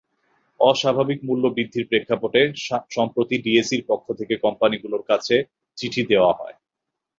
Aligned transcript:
অস্বাভাবিক 0.59 1.19
মূল্যবৃদ্ধির 1.27 1.89
প্রেক্ষাপটে 1.89 2.41
সম্প্রতি 2.91 3.35
ডিএসইর 3.45 3.83
পক্ষ 3.89 4.07
থেকে 4.19 4.33
কোম্পানিগুলোর 4.45 5.03
কাছে 5.09 5.35
চিঠি 5.77 6.01
দেওয়া 6.11 6.31
হয়। 6.39 6.55